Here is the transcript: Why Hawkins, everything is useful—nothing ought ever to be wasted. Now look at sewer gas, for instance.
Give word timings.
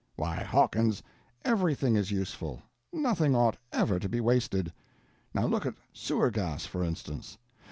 Why 0.15 0.41
Hawkins, 0.43 1.03
everything 1.45 1.95
is 1.95 2.09
useful—nothing 2.09 3.35
ought 3.35 3.57
ever 3.71 3.99
to 3.99 4.09
be 4.09 4.19
wasted. 4.19 4.73
Now 5.31 5.45
look 5.45 5.67
at 5.67 5.75
sewer 5.93 6.31
gas, 6.31 6.65
for 6.65 6.83
instance. 6.83 7.37